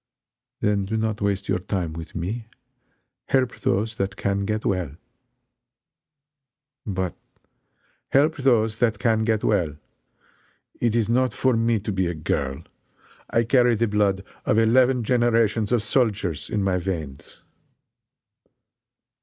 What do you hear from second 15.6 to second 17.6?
of soldiers in my veins!"